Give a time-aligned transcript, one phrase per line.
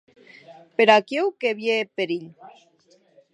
[0.79, 2.27] Per aquiu que vie eth perilh.